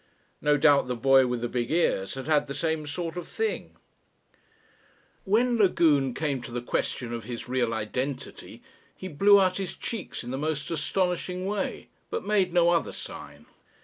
No 0.41 0.57
doubt 0.57 0.87
the 0.87 0.95
boy 0.95 1.27
with 1.27 1.41
the 1.41 1.47
big 1.47 1.69
ears 1.69 2.15
had 2.15 2.25
had 2.25 2.47
the 2.47 2.55
same 2.55 2.87
sort 2.87 3.15
of 3.15 3.27
thing... 3.27 3.75
When 5.25 5.57
Lagune 5.57 6.15
came 6.15 6.41
to 6.41 6.51
the 6.51 6.59
question 6.59 7.13
of 7.13 7.25
his 7.25 7.47
real 7.47 7.71
identity 7.71 8.63
he 8.95 9.07
blew 9.07 9.39
out 9.39 9.57
his 9.57 9.75
cheeks 9.77 10.23
in 10.23 10.31
the 10.31 10.39
most 10.39 10.71
astonishing 10.71 11.45
way, 11.45 11.89
but 12.09 12.25
made 12.25 12.51
no 12.51 12.71
other 12.71 12.91
sign. 12.91 13.45